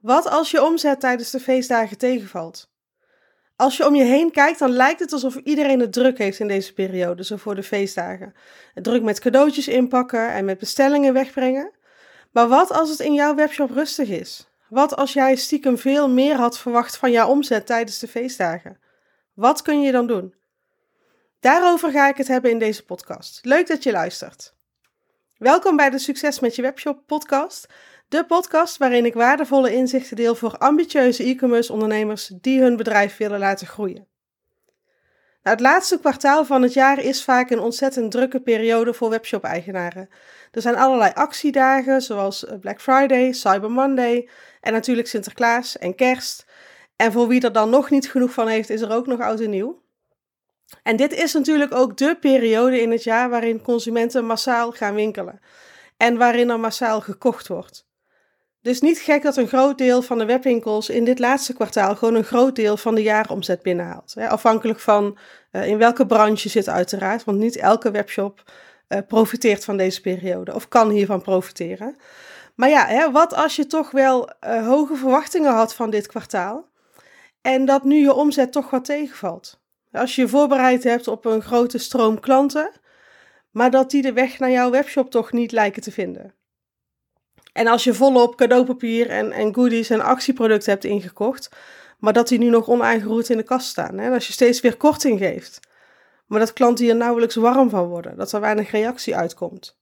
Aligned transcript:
Wat 0.00 0.28
als 0.28 0.50
je 0.50 0.62
omzet 0.62 1.00
tijdens 1.00 1.30
de 1.30 1.40
feestdagen 1.40 1.98
tegenvalt? 1.98 2.70
Als 3.56 3.76
je 3.76 3.86
om 3.86 3.94
je 3.94 4.04
heen 4.04 4.30
kijkt, 4.30 4.58
dan 4.58 4.70
lijkt 4.70 5.00
het 5.00 5.12
alsof 5.12 5.36
iedereen 5.36 5.80
het 5.80 5.92
druk 5.92 6.18
heeft 6.18 6.38
in 6.38 6.48
deze 6.48 6.72
periode, 6.72 7.24
zo 7.24 7.36
voor 7.36 7.54
de 7.54 7.62
feestdagen. 7.62 8.34
Druk 8.74 9.02
met 9.02 9.20
cadeautjes 9.20 9.68
inpakken 9.68 10.32
en 10.32 10.44
met 10.44 10.58
bestellingen 10.58 11.12
wegbrengen. 11.12 11.72
Maar 12.32 12.48
wat 12.48 12.70
als 12.70 12.90
het 12.90 13.00
in 13.00 13.14
jouw 13.14 13.34
webshop 13.34 13.70
rustig 13.70 14.08
is? 14.08 14.48
Wat 14.68 14.96
als 14.96 15.12
jij 15.12 15.36
stiekem 15.36 15.78
veel 15.78 16.08
meer 16.08 16.36
had 16.36 16.58
verwacht 16.58 16.96
van 16.96 17.10
jouw 17.10 17.28
omzet 17.28 17.66
tijdens 17.66 17.98
de 17.98 18.08
feestdagen? 18.08 18.78
Wat 19.34 19.62
kun 19.62 19.80
je 19.80 19.92
dan 19.92 20.06
doen? 20.06 20.34
Daarover 21.40 21.90
ga 21.90 22.08
ik 22.08 22.16
het 22.16 22.28
hebben 22.28 22.50
in 22.50 22.58
deze 22.58 22.84
podcast. 22.84 23.44
Leuk 23.44 23.66
dat 23.66 23.82
je 23.82 23.92
luistert. 23.92 24.56
Welkom 25.36 25.76
bij 25.76 25.90
de 25.90 25.98
Succes 25.98 26.40
met 26.40 26.56
je 26.56 26.62
webshop 26.62 27.02
podcast. 27.06 27.66
De 28.08 28.24
podcast 28.24 28.76
waarin 28.76 29.04
ik 29.04 29.14
waardevolle 29.14 29.74
inzichten 29.74 30.16
deel 30.16 30.34
voor 30.34 30.58
ambitieuze 30.58 31.24
e-commerce 31.24 31.72
ondernemers 31.72 32.30
die 32.40 32.60
hun 32.60 32.76
bedrijf 32.76 33.16
willen 33.16 33.38
laten 33.38 33.66
groeien. 33.66 34.06
Nou, 35.42 35.56
het 35.56 35.60
laatste 35.60 35.98
kwartaal 35.98 36.44
van 36.44 36.62
het 36.62 36.72
jaar 36.72 36.98
is 36.98 37.24
vaak 37.24 37.50
een 37.50 37.58
ontzettend 37.58 38.10
drukke 38.10 38.40
periode 38.40 38.94
voor 38.94 39.10
webshop-eigenaren. 39.10 40.08
Er 40.50 40.60
zijn 40.62 40.76
allerlei 40.76 41.12
actiedagen 41.14 42.02
zoals 42.02 42.46
Black 42.60 42.80
Friday, 42.80 43.32
Cyber 43.32 43.70
Monday 43.70 44.28
en 44.60 44.72
natuurlijk 44.72 45.08
Sinterklaas 45.08 45.78
en 45.78 45.94
Kerst. 45.94 46.46
En 46.96 47.12
voor 47.12 47.28
wie 47.28 47.40
er 47.40 47.52
dan 47.52 47.70
nog 47.70 47.90
niet 47.90 48.10
genoeg 48.10 48.32
van 48.32 48.48
heeft, 48.48 48.70
is 48.70 48.80
er 48.80 48.92
ook 48.92 49.06
nog 49.06 49.20
oud 49.20 49.40
en 49.40 49.50
nieuw. 49.50 49.82
En 50.82 50.96
dit 50.96 51.12
is 51.12 51.32
natuurlijk 51.32 51.74
ook 51.74 51.96
de 51.96 52.16
periode 52.20 52.80
in 52.80 52.90
het 52.90 53.04
jaar 53.04 53.30
waarin 53.30 53.62
consumenten 53.62 54.26
massaal 54.26 54.72
gaan 54.72 54.94
winkelen 54.94 55.40
en 55.96 56.16
waarin 56.16 56.50
er 56.50 56.60
massaal 56.60 57.00
gekocht 57.00 57.48
wordt. 57.48 57.87
Dus 58.62 58.80
niet 58.80 58.98
gek 58.98 59.22
dat 59.22 59.36
een 59.36 59.48
groot 59.48 59.78
deel 59.78 60.02
van 60.02 60.18
de 60.18 60.24
webwinkels 60.24 60.88
in 60.88 61.04
dit 61.04 61.18
laatste 61.18 61.54
kwartaal 61.54 61.96
gewoon 61.96 62.14
een 62.14 62.24
groot 62.24 62.56
deel 62.56 62.76
van 62.76 62.94
de 62.94 63.02
jaaromzet 63.02 63.62
binnenhaalt. 63.62 64.14
Afhankelijk 64.16 64.80
van 64.80 65.18
uh, 65.52 65.66
in 65.66 65.78
welke 65.78 66.06
branche 66.06 66.42
je 66.42 66.48
zit 66.48 66.68
uiteraard, 66.68 67.24
want 67.24 67.38
niet 67.38 67.56
elke 67.56 67.90
webshop 67.90 68.42
uh, 68.88 68.98
profiteert 69.08 69.64
van 69.64 69.76
deze 69.76 70.00
periode 70.00 70.54
of 70.54 70.68
kan 70.68 70.90
hiervan 70.90 71.22
profiteren. 71.22 71.96
Maar 72.54 72.68
ja, 72.68 73.12
wat 73.12 73.34
als 73.34 73.56
je 73.56 73.66
toch 73.66 73.90
wel 73.90 74.30
uh, 74.46 74.66
hoge 74.66 74.96
verwachtingen 74.96 75.52
had 75.52 75.74
van 75.74 75.90
dit 75.90 76.06
kwartaal 76.06 76.68
en 77.40 77.64
dat 77.64 77.84
nu 77.84 77.96
je 77.96 78.12
omzet 78.12 78.52
toch 78.52 78.70
wat 78.70 78.84
tegenvalt? 78.84 79.60
Als 79.92 80.14
je 80.14 80.22
je 80.22 80.28
voorbereid 80.28 80.84
hebt 80.84 81.08
op 81.08 81.24
een 81.24 81.42
grote 81.42 81.78
stroom 81.78 82.20
klanten, 82.20 82.70
maar 83.50 83.70
dat 83.70 83.90
die 83.90 84.02
de 84.02 84.12
weg 84.12 84.38
naar 84.38 84.50
jouw 84.50 84.70
webshop 84.70 85.10
toch 85.10 85.32
niet 85.32 85.52
lijken 85.52 85.82
te 85.82 85.92
vinden. 85.92 86.34
En 87.58 87.66
als 87.66 87.84
je 87.84 87.94
volop 87.94 88.36
cadeaupapier 88.36 89.10
en, 89.10 89.32
en 89.32 89.54
goodies 89.54 89.90
en 89.90 90.00
actieproducten 90.00 90.72
hebt 90.72 90.84
ingekocht, 90.84 91.48
maar 91.98 92.12
dat 92.12 92.28
die 92.28 92.38
nu 92.38 92.48
nog 92.48 92.68
onaangeroerd 92.68 93.28
in 93.28 93.36
de 93.36 93.42
kast 93.42 93.68
staan. 93.68 93.98
Hè? 93.98 94.06
En 94.06 94.12
als 94.12 94.26
je 94.26 94.32
steeds 94.32 94.60
weer 94.60 94.76
korting 94.76 95.18
geeft, 95.18 95.60
maar 96.26 96.38
dat 96.38 96.52
klanten 96.52 96.84
hier 96.84 96.96
nauwelijks 96.96 97.34
warm 97.34 97.70
van 97.70 97.86
worden, 97.86 98.16
dat 98.16 98.32
er 98.32 98.40
weinig 98.40 98.70
reactie 98.70 99.16
uitkomt. 99.16 99.78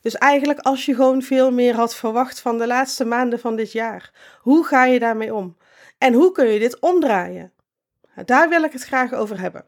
Dus 0.00 0.14
eigenlijk 0.14 0.60
als 0.60 0.84
je 0.84 0.94
gewoon 0.94 1.22
veel 1.22 1.50
meer 1.50 1.74
had 1.74 1.94
verwacht 1.94 2.40
van 2.40 2.58
de 2.58 2.66
laatste 2.66 3.04
maanden 3.04 3.38
van 3.38 3.56
dit 3.56 3.72
jaar, 3.72 4.10
hoe 4.40 4.64
ga 4.64 4.84
je 4.84 4.98
daarmee 4.98 5.34
om? 5.34 5.56
En 5.98 6.12
hoe 6.12 6.32
kun 6.32 6.46
je 6.46 6.58
dit 6.58 6.80
omdraaien? 6.80 7.52
Daar 8.24 8.48
wil 8.48 8.62
ik 8.62 8.72
het 8.72 8.84
graag 8.84 9.12
over 9.12 9.40
hebben. 9.40 9.64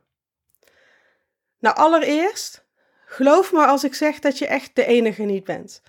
Nou, 1.59 1.77
allereerst, 1.77 2.65
geloof 3.07 3.53
me 3.53 3.67
als 3.67 3.85
ik 3.85 3.95
zeg 3.95 4.19
dat 4.19 4.39
je 4.39 4.47
echt 4.47 4.71
de 4.75 4.85
enige 4.85 5.23
niet 5.23 5.45
bent. 5.45 5.83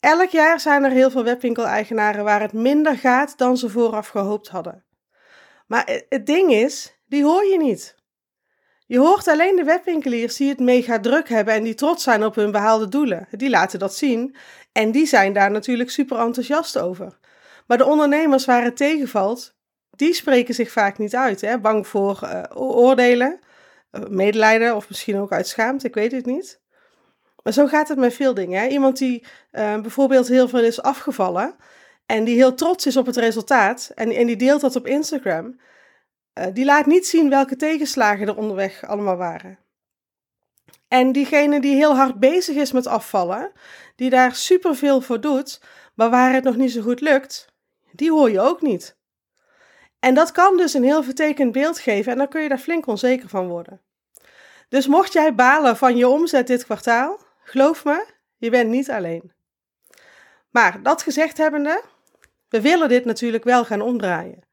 Elk 0.00 0.28
jaar 0.28 0.60
zijn 0.60 0.84
er 0.84 0.90
heel 0.90 1.10
veel 1.10 1.24
webwinkeleigenaren 1.24 2.24
waar 2.24 2.40
het 2.40 2.52
minder 2.52 2.98
gaat 2.98 3.38
dan 3.38 3.56
ze 3.56 3.68
vooraf 3.68 4.08
gehoopt 4.08 4.48
hadden. 4.48 4.84
Maar 5.66 6.02
het 6.08 6.26
ding 6.26 6.52
is, 6.52 6.98
die 7.06 7.24
hoor 7.24 7.44
je 7.44 7.58
niet. 7.58 7.98
Je 8.86 8.98
hoort 8.98 9.28
alleen 9.28 9.56
de 9.56 9.64
webwinkeliers 9.64 10.36
die 10.36 10.48
het 10.48 10.58
mega 10.58 11.00
druk 11.00 11.28
hebben 11.28 11.54
en 11.54 11.62
die 11.62 11.74
trots 11.74 12.02
zijn 12.02 12.24
op 12.24 12.34
hun 12.34 12.50
behaalde 12.50 12.88
doelen. 12.88 13.28
Die 13.30 13.50
laten 13.50 13.78
dat 13.78 13.94
zien 13.94 14.36
en 14.72 14.90
die 14.90 15.06
zijn 15.06 15.32
daar 15.32 15.50
natuurlijk 15.50 15.90
super 15.90 16.18
enthousiast 16.18 16.78
over. 16.78 17.18
Maar 17.66 17.78
de 17.78 17.84
ondernemers 17.84 18.44
waar 18.44 18.64
het 18.64 18.76
tegenvalt, 18.76 19.54
die 19.90 20.14
spreken 20.14 20.54
zich 20.54 20.70
vaak 20.70 20.98
niet 20.98 21.16
uit. 21.16 21.40
Hè? 21.40 21.58
Bang 21.58 21.86
voor 21.86 22.20
uh, 22.22 22.42
oordelen, 22.54 23.38
uh, 23.92 24.06
medelijden 24.06 24.76
of 24.76 24.88
misschien 24.88 25.18
ook 25.18 25.32
uit 25.32 25.48
schaamte, 25.48 25.86
ik 25.86 25.94
weet 25.94 26.12
het 26.12 26.26
niet. 26.26 26.60
Maar 27.42 27.52
zo 27.52 27.66
gaat 27.66 27.88
het 27.88 27.98
met 27.98 28.14
veel 28.14 28.34
dingen. 28.34 28.60
Hè? 28.60 28.66
Iemand 28.66 28.98
die 28.98 29.24
uh, 29.52 29.80
bijvoorbeeld 29.80 30.28
heel 30.28 30.48
veel 30.48 30.62
is 30.62 30.82
afgevallen 30.82 31.54
en 32.06 32.24
die 32.24 32.36
heel 32.36 32.54
trots 32.54 32.86
is 32.86 32.96
op 32.96 33.06
het 33.06 33.16
resultaat 33.16 33.90
en, 33.94 34.10
en 34.10 34.26
die 34.26 34.36
deelt 34.36 34.60
dat 34.60 34.76
op 34.76 34.86
Instagram, 34.86 35.60
die 36.52 36.64
laat 36.64 36.86
niet 36.86 37.06
zien 37.06 37.30
welke 37.30 37.56
tegenslagen 37.56 38.28
er 38.28 38.36
onderweg 38.36 38.86
allemaal 38.86 39.16
waren. 39.16 39.58
En 40.88 41.12
diegene 41.12 41.60
die 41.60 41.74
heel 41.74 41.96
hard 41.96 42.18
bezig 42.18 42.56
is 42.56 42.72
met 42.72 42.86
afvallen, 42.86 43.52
die 43.96 44.10
daar 44.10 44.34
superveel 44.34 45.00
voor 45.00 45.20
doet, 45.20 45.60
maar 45.94 46.10
waar 46.10 46.32
het 46.32 46.44
nog 46.44 46.56
niet 46.56 46.72
zo 46.72 46.82
goed 46.82 47.00
lukt, 47.00 47.52
die 47.92 48.10
hoor 48.10 48.30
je 48.30 48.40
ook 48.40 48.62
niet. 48.62 48.98
En 50.00 50.14
dat 50.14 50.32
kan 50.32 50.56
dus 50.56 50.74
een 50.74 50.84
heel 50.84 51.02
vertekend 51.02 51.52
beeld 51.52 51.78
geven 51.78 52.12
en 52.12 52.18
dan 52.18 52.28
kun 52.28 52.42
je 52.42 52.48
daar 52.48 52.58
flink 52.58 52.86
onzeker 52.86 53.28
van 53.28 53.48
worden. 53.48 53.80
Dus 54.68 54.86
mocht 54.86 55.12
jij 55.12 55.34
balen 55.34 55.76
van 55.76 55.96
je 55.96 56.08
omzet 56.08 56.46
dit 56.46 56.64
kwartaal, 56.64 57.18
geloof 57.50 57.84
me, 57.84 58.06
je 58.36 58.50
bent 58.50 58.70
niet 58.70 58.90
alleen. 58.90 59.32
Maar 60.50 60.82
dat 60.82 61.02
gezegd 61.02 61.38
hebbende, 61.38 61.82
we 62.48 62.60
willen 62.60 62.88
dit 62.88 63.04
natuurlijk 63.04 63.44
wel 63.44 63.64
gaan 63.64 63.80
omdraaien. 63.80 64.48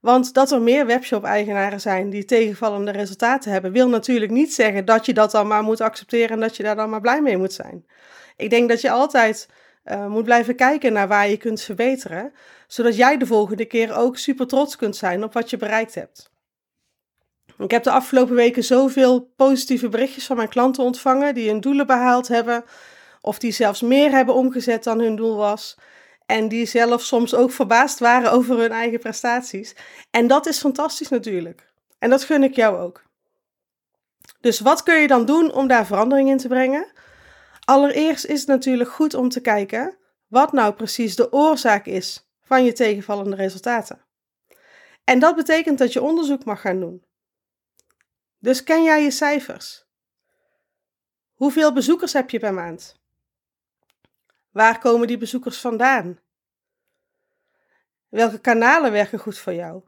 Want 0.00 0.34
dat 0.34 0.50
er 0.50 0.62
meer 0.62 0.86
webshop-eigenaren 0.86 1.80
zijn 1.80 2.10
die 2.10 2.24
tegenvallende 2.24 2.90
resultaten 2.90 3.52
hebben, 3.52 3.72
wil 3.72 3.88
natuurlijk 3.88 4.32
niet 4.32 4.54
zeggen 4.54 4.84
dat 4.84 5.06
je 5.06 5.12
dat 5.12 5.30
dan 5.30 5.46
maar 5.46 5.62
moet 5.62 5.80
accepteren 5.80 6.30
en 6.30 6.40
dat 6.40 6.56
je 6.56 6.62
daar 6.62 6.76
dan 6.76 6.90
maar 6.90 7.00
blij 7.00 7.22
mee 7.22 7.36
moet 7.36 7.52
zijn. 7.52 7.86
Ik 8.36 8.50
denk 8.50 8.68
dat 8.68 8.80
je 8.80 8.90
altijd 8.90 9.48
uh, 9.84 10.06
moet 10.06 10.24
blijven 10.24 10.56
kijken 10.56 10.92
naar 10.92 11.08
waar 11.08 11.28
je 11.28 11.36
kunt 11.36 11.62
verbeteren, 11.62 12.32
zodat 12.66 12.96
jij 12.96 13.16
de 13.16 13.26
volgende 13.26 13.64
keer 13.64 13.96
ook 13.96 14.16
super 14.16 14.46
trots 14.46 14.76
kunt 14.76 14.96
zijn 14.96 15.24
op 15.24 15.32
wat 15.32 15.50
je 15.50 15.56
bereikt 15.56 15.94
hebt. 15.94 16.31
Ik 17.62 17.70
heb 17.70 17.82
de 17.82 17.90
afgelopen 17.90 18.34
weken 18.34 18.64
zoveel 18.64 19.32
positieve 19.36 19.88
berichtjes 19.88 20.26
van 20.26 20.36
mijn 20.36 20.48
klanten 20.48 20.84
ontvangen 20.84 21.34
die 21.34 21.48
hun 21.48 21.60
doelen 21.60 21.86
behaald 21.86 22.28
hebben, 22.28 22.64
of 23.20 23.38
die 23.38 23.52
zelfs 23.52 23.80
meer 23.80 24.10
hebben 24.10 24.34
omgezet 24.34 24.84
dan 24.84 25.00
hun 25.00 25.16
doel 25.16 25.36
was. 25.36 25.78
En 26.26 26.48
die 26.48 26.66
zelf 26.66 27.02
soms 27.02 27.34
ook 27.34 27.50
verbaasd 27.50 27.98
waren 27.98 28.32
over 28.32 28.58
hun 28.58 28.70
eigen 28.70 28.98
prestaties. 28.98 29.74
En 30.10 30.26
dat 30.26 30.46
is 30.46 30.58
fantastisch 30.58 31.08
natuurlijk. 31.08 31.72
En 31.98 32.10
dat 32.10 32.24
gun 32.24 32.42
ik 32.42 32.54
jou 32.54 32.78
ook. 32.78 33.02
Dus 34.40 34.60
wat 34.60 34.82
kun 34.82 35.00
je 35.00 35.06
dan 35.06 35.24
doen 35.24 35.52
om 35.52 35.66
daar 35.66 35.86
verandering 35.86 36.28
in 36.28 36.38
te 36.38 36.48
brengen? 36.48 36.92
Allereerst 37.64 38.24
is 38.24 38.40
het 38.40 38.48
natuurlijk 38.48 38.90
goed 38.90 39.14
om 39.14 39.28
te 39.28 39.40
kijken 39.40 39.96
wat 40.26 40.52
nou 40.52 40.74
precies 40.74 41.16
de 41.16 41.32
oorzaak 41.32 41.86
is 41.86 42.28
van 42.42 42.64
je 42.64 42.72
tegenvallende 42.72 43.36
resultaten. 43.36 44.00
En 45.04 45.18
dat 45.18 45.36
betekent 45.36 45.78
dat 45.78 45.92
je 45.92 46.02
onderzoek 46.02 46.44
mag 46.44 46.60
gaan 46.60 46.80
doen. 46.80 47.02
Dus 48.42 48.62
ken 48.62 48.82
jij 48.82 49.02
je 49.02 49.10
cijfers? 49.10 49.84
Hoeveel 51.34 51.72
bezoekers 51.72 52.12
heb 52.12 52.30
je 52.30 52.38
per 52.38 52.54
maand? 52.54 53.00
Waar 54.50 54.78
komen 54.78 55.06
die 55.06 55.18
bezoekers 55.18 55.60
vandaan? 55.60 56.18
Welke 58.08 58.40
kanalen 58.40 58.92
werken 58.92 59.18
goed 59.18 59.38
voor 59.38 59.52
jou? 59.52 59.82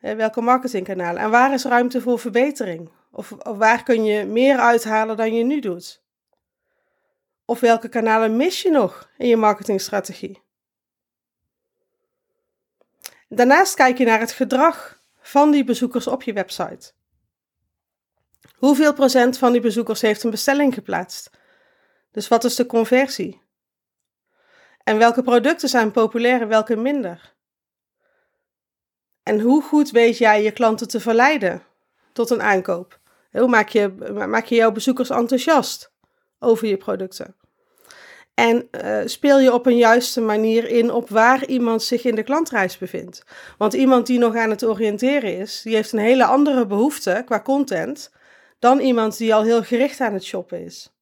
Welke 0.00 0.40
marketingkanalen? 0.40 1.22
En 1.22 1.30
waar 1.30 1.52
is 1.52 1.64
ruimte 1.64 2.00
voor 2.00 2.18
verbetering? 2.18 2.90
Of, 3.10 3.32
of 3.32 3.56
waar 3.56 3.82
kun 3.82 4.04
je 4.04 4.24
meer 4.24 4.58
uithalen 4.58 5.16
dan 5.16 5.34
je 5.34 5.44
nu 5.44 5.60
doet? 5.60 6.02
Of 7.44 7.60
welke 7.60 7.88
kanalen 7.88 8.36
mis 8.36 8.62
je 8.62 8.70
nog 8.70 9.10
in 9.18 9.28
je 9.28 9.36
marketingstrategie? 9.36 10.42
Daarnaast 13.28 13.74
kijk 13.74 13.98
je 13.98 14.04
naar 14.04 14.20
het 14.20 14.32
gedrag 14.32 15.02
van 15.20 15.50
die 15.50 15.64
bezoekers 15.64 16.06
op 16.06 16.22
je 16.22 16.32
website. 16.32 16.92
Hoeveel 18.54 18.92
procent 18.92 19.38
van 19.38 19.52
die 19.52 19.60
bezoekers 19.60 20.00
heeft 20.00 20.22
een 20.22 20.30
bestelling 20.30 20.74
geplaatst? 20.74 21.30
Dus 22.10 22.28
wat 22.28 22.44
is 22.44 22.54
de 22.54 22.66
conversie? 22.66 23.42
En 24.84 24.98
welke 24.98 25.22
producten 25.22 25.68
zijn 25.68 25.90
populair 25.90 26.40
en 26.40 26.48
welke 26.48 26.76
minder? 26.76 27.34
En 29.22 29.40
hoe 29.40 29.62
goed 29.62 29.90
weet 29.90 30.18
jij 30.18 30.42
je 30.42 30.50
klanten 30.50 30.88
te 30.88 31.00
verleiden 31.00 31.62
tot 32.12 32.30
een 32.30 32.42
aankoop? 32.42 32.98
Hoe 33.30 33.48
maak 33.48 33.68
je, 33.68 33.88
maak 34.28 34.44
je 34.44 34.54
jouw 34.54 34.72
bezoekers 34.72 35.10
enthousiast? 35.10 35.92
over 36.44 36.66
je 36.66 36.76
producten. 36.76 37.36
En 38.34 38.68
uh, 38.84 39.00
speel 39.04 39.38
je 39.38 39.52
op 39.52 39.66
een 39.66 39.76
juiste 39.76 40.20
manier 40.20 40.68
in 40.68 40.90
op 40.90 41.08
waar 41.08 41.46
iemand 41.46 41.82
zich 41.82 42.04
in 42.04 42.14
de 42.14 42.22
klantreis 42.22 42.78
bevindt. 42.78 43.22
Want 43.58 43.72
iemand 43.72 44.06
die 44.06 44.18
nog 44.18 44.36
aan 44.36 44.50
het 44.50 44.64
oriënteren 44.64 45.38
is, 45.38 45.60
die 45.62 45.74
heeft 45.74 45.92
een 45.92 45.98
hele 45.98 46.24
andere 46.24 46.66
behoefte 46.66 47.22
qua 47.26 47.40
content 47.40 48.10
dan 48.58 48.78
iemand 48.78 49.16
die 49.16 49.34
al 49.34 49.42
heel 49.42 49.62
gericht 49.62 50.00
aan 50.00 50.12
het 50.12 50.24
shoppen 50.24 50.64
is. 50.64 50.92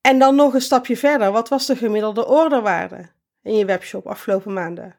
En 0.00 0.18
dan 0.18 0.34
nog 0.34 0.54
een 0.54 0.60
stapje 0.60 0.96
verder, 0.96 1.32
wat 1.32 1.48
was 1.48 1.66
de 1.66 1.76
gemiddelde 1.76 2.26
orderwaarde? 2.26 3.16
in 3.42 3.56
je 3.56 3.64
webshop 3.64 4.06
afgelopen 4.06 4.52
maanden? 4.52 4.98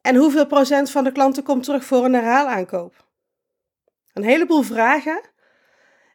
En 0.00 0.16
hoeveel 0.16 0.46
procent 0.46 0.90
van 0.90 1.04
de 1.04 1.12
klanten 1.12 1.42
komt 1.42 1.64
terug 1.64 1.84
voor 1.84 2.04
een 2.04 2.14
herhaalaankoop? 2.14 3.06
Een 4.12 4.24
heleboel 4.24 4.62
vragen. 4.62 5.20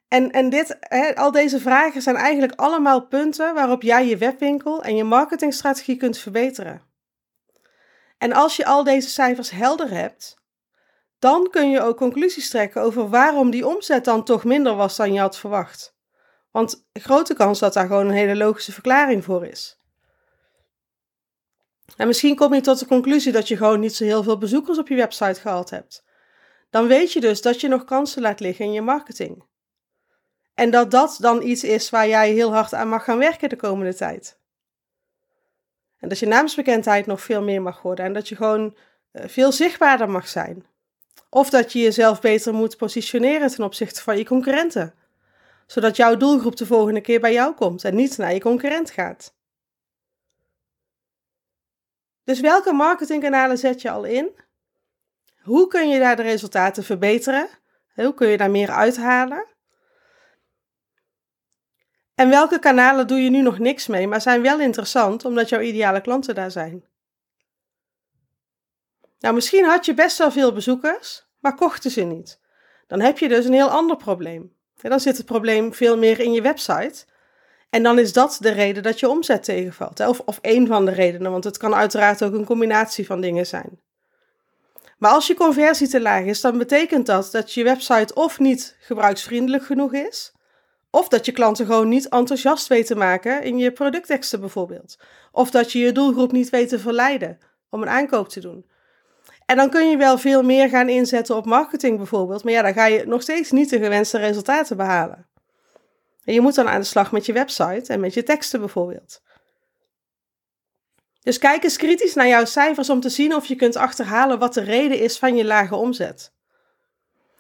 En, 0.08 0.32
en 0.32 0.50
dit, 0.50 0.78
al 1.16 1.32
deze 1.32 1.60
vragen 1.60 2.02
zijn 2.02 2.16
eigenlijk 2.16 2.60
allemaal 2.60 3.08
punten 3.08 3.54
waarop 3.54 3.82
jij 3.82 4.08
je 4.08 4.18
webwinkel 4.18 4.84
en 4.84 4.96
je 4.96 5.04
marketingstrategie 5.04 5.98
kunt 5.98 6.18
verbeteren. 6.18 6.82
En 8.18 8.34
als 8.34 8.56
je 8.56 8.66
al 8.66 8.84
deze 8.84 9.10
cijfers 9.10 9.50
helder 9.50 9.90
hebt, 9.90 10.39
dan 11.20 11.48
kun 11.52 11.70
je 11.70 11.82
ook 11.82 11.98
conclusies 11.98 12.50
trekken 12.50 12.82
over 12.82 13.10
waarom 13.10 13.50
die 13.50 13.68
omzet 13.68 14.06
dan 14.06 14.24
toch 14.24 14.44
minder 14.44 14.76
was 14.76 14.96
dan 14.96 15.14
je 15.14 15.20
had 15.20 15.38
verwacht. 15.38 15.98
Want 16.52 16.88
grote 16.94 17.34
kans 17.34 17.60
dat 17.60 17.74
daar 17.74 17.88
gewoon 17.88 18.08
een 18.08 18.14
hele 18.14 18.36
logische 18.36 18.72
verklaring 18.72 19.24
voor 19.24 19.46
is. 19.46 19.80
En 21.98 22.08
misschien 22.08 22.36
kom 22.36 22.54
je 22.54 22.62
tot 22.62 22.80
de 22.80 22.86
conclusie 22.86 23.32
dat 23.32 23.48
je 23.48 23.58
gewoon 23.58 23.80
niet 23.80 23.96
zo 23.96 24.04
heel 24.04 24.24
veel 24.24 24.38
bezoekers 24.38 24.78
op 24.78 24.88
je 24.88 24.96
website 24.96 25.40
gehaald 25.40 25.70
hebt. 25.70 26.06
Dan 26.70 26.88
weet 26.88 27.14
je 27.14 27.20
dus 27.20 27.42
dat 27.42 27.62
je 27.62 27.68
nog 27.68 27.84
kansen 27.84 28.22
laat 28.22 28.40
liggen 28.40 28.66
in 28.66 28.72
je 28.72 28.82
marketing. 28.82 29.44
En 30.54 30.70
dat 30.70 30.92
dat 30.92 31.18
dan 31.20 31.42
iets 31.42 31.64
is 31.64 31.90
waar 31.90 32.08
jij 32.08 32.32
heel 32.32 32.54
hard 32.54 32.74
aan 32.74 32.90
mag 32.90 33.04
gaan 33.04 33.18
werken 33.18 33.50
de 33.50 33.56
komende 33.56 33.96
tijd. 33.96 34.40
En 35.98 36.10
dat 36.10 36.20
je 36.20 36.26
naamsbekendheid 36.26 37.06
nog 37.06 37.22
veel 37.22 37.42
meer 37.42 37.62
mag 37.62 37.82
worden 37.82 38.06
en 38.06 38.14
dat 38.14 38.30
je 38.30 38.36
gewoon 38.36 38.78
eh, 39.12 39.28
veel 39.28 39.52
zichtbaarder 39.52 40.10
mag 40.10 40.28
zijn. 40.28 40.66
Of 41.30 41.50
dat 41.50 41.74
je 41.74 41.80
jezelf 41.80 42.22
beter 42.22 42.54
moet 42.54 42.78
positioneren 42.78 43.50
ten 43.50 43.64
opzichte 43.64 44.02
van 44.02 44.18
je 44.18 44.26
concurrenten. 44.26 44.94
Zodat 45.68 45.96
jouw 45.96 46.18
doelgroep 46.18 46.56
de 46.56 46.66
volgende 46.66 47.02
keer 47.02 47.20
bij 47.20 47.34
jou 47.34 47.54
komt 47.54 47.84
en 47.84 47.96
niet 47.96 48.18
naar 48.18 48.34
je 48.34 48.40
concurrent 48.40 48.92
gaat. 48.92 49.34
Dus 52.24 52.40
welke 52.40 52.74
marketingkanalen 52.74 53.58
zet 53.58 53.82
je 53.82 53.90
al 53.90 54.04
in? 54.04 54.32
Hoe 55.42 55.68
kun 55.68 55.90
je 55.90 56.00
daar 56.00 56.16
de 56.16 56.22
resultaten 56.22 56.84
verbeteren? 56.84 57.50
Hoe 57.94 58.14
kun 58.14 58.28
je 58.28 58.38
daar 58.38 58.52
meer 58.52 58.70
uithalen? 58.70 59.46
En 62.16 62.30
welke 62.30 62.60
kanalen 62.60 63.08
doe 63.08 63.20
je 63.20 63.30
nu 63.30 63.42
nog 63.42 63.60
niks 63.60 63.88
mee, 63.88 64.08
maar 64.08 64.22
zijn 64.22 64.42
wel 64.42 64.60
interessant 64.60 65.26
omdat 65.26 65.50
jouw 65.50 65.60
ideale 65.60 66.02
klanten 66.02 66.36
daar 66.36 66.52
zijn? 66.52 66.86
Nou, 69.20 69.36
misschien 69.36 69.66
had 69.66 69.86
je 69.86 69.94
best 69.94 70.18
wel 70.18 70.32
veel 70.32 70.54
bezoekers, 70.54 71.28
maar 71.40 71.56
kochten 71.56 71.92
ze 71.92 72.02
niet. 72.02 72.40
Dan 72.88 73.00
heb 73.00 73.18
je 73.18 73.28
dus 73.28 73.46
een 73.46 73.54
heel 73.54 73.70
ander 73.70 73.96
probleem. 73.96 74.54
Dan 74.82 75.00
zit 75.00 75.18
het 75.18 75.26
probleem 75.26 75.74
veel 75.74 75.98
meer 75.98 76.20
in 76.20 76.34
je 76.34 76.42
website. 76.42 77.06
En 77.70 77.84
dan 77.84 78.00
is 78.00 78.14
dat 78.14 78.38
de 78.40 78.50
reden 78.50 78.84
dat 78.84 79.00
je 79.00 79.10
omzet 79.10 79.44
tegenvalt. 79.44 80.00
Of, 80.00 80.20
of 80.26 80.40
één 80.42 80.68
van 80.68 80.86
de 80.86 80.92
redenen, 80.92 81.32
want 81.32 81.44
het 81.44 81.58
kan 81.58 81.76
uiteraard 81.76 82.24
ook 82.24 82.34
een 82.34 82.46
combinatie 82.46 83.06
van 83.06 83.22
dingen 83.22 83.48
zijn. 83.48 83.80
Maar 84.98 85.12
als 85.12 85.28
je 85.28 85.34
conversie 85.34 85.88
te 85.88 86.02
laag 86.02 86.24
is, 86.24 86.42
dan 86.42 86.58
betekent 86.58 87.06
dat 87.06 87.32
dat 87.32 87.54
je 87.54 87.64
website 87.64 88.14
of 88.14 88.40
niet 88.40 88.76
gebruiksvriendelijk 88.80 89.66
genoeg 89.66 89.94
is, 89.94 90.34
of 90.90 91.08
dat 91.08 91.26
je 91.26 91.32
klanten 91.32 91.66
gewoon 91.66 91.90
niet 91.90 92.10
enthousiast 92.10 92.68
weet 92.68 92.86
te 92.86 92.96
maken 92.96 93.44
in 93.44 93.58
je 93.58 93.72
productteksten 93.72 94.40
bijvoorbeeld. 94.40 94.98
Of 95.32 95.52
dat 95.52 95.72
je 95.72 95.80
je 95.80 95.92
doelgroep 95.92 96.32
niet 96.32 96.50
weet 96.50 96.70
te 96.70 96.80
verleiden 96.80 97.38
om 97.70 97.82
een 97.82 97.90
aankoop 97.90 98.30
te 98.30 98.40
doen. 98.40 98.66
En 99.50 99.56
dan 99.56 99.70
kun 99.70 99.90
je 99.90 99.98
wel 99.98 100.18
veel 100.18 100.44
meer 100.44 100.70
gaan 100.70 100.90
inzetten 100.90 101.36
op 101.36 101.46
marketing 101.46 101.98
bijvoorbeeld, 101.98 102.44
maar 102.44 102.54
ja, 102.54 102.62
dan 102.62 102.74
ga 102.74 102.86
je 102.86 103.06
nog 103.06 103.22
steeds 103.22 103.52
niet 103.52 103.70
de 103.70 103.80
gewenste 103.80 104.18
resultaten 104.18 104.78
behalen. 104.78 105.28
En 106.24 106.34
je 106.34 106.42
moet 106.42 106.56
dan 106.56 106.68
aan 106.70 106.80
de 106.80 106.86
slag 106.86 107.12
met 107.12 107.26
je 107.26 107.34
website 107.34 107.94
en 107.94 108.00
met 108.00 108.14
je 108.14 108.24
teksten 108.24 108.60
bijvoorbeeld. 108.60 109.22
Dus 111.22 111.38
kijk 111.38 111.64
eens 111.64 111.78
kritisch 111.78 112.14
naar 112.14 112.28
jouw 112.28 112.46
cijfers 112.46 112.90
om 112.90 113.00
te 113.00 113.10
zien 113.10 113.36
of 113.36 113.46
je 113.46 113.56
kunt 113.56 113.76
achterhalen 113.76 114.40
wat 114.40 114.54
de 114.54 114.62
reden 114.62 115.00
is 115.00 115.18
van 115.20 115.36
je 115.36 115.46
lage 115.46 115.76
omzet. 115.76 116.34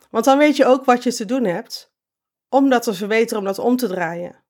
Want 0.09 0.25
dan 0.25 0.37
weet 0.37 0.55
je 0.55 0.65
ook 0.65 0.85
wat 0.85 1.03
je 1.03 1.13
te 1.13 1.25
doen 1.25 1.43
hebt 1.43 1.91
om 2.49 2.69
dat 2.69 2.83
te 2.83 2.93
verbeteren, 2.93 3.39
om 3.39 3.45
dat 3.45 3.59
om 3.59 3.75
te 3.75 3.87
draaien. 3.87 4.43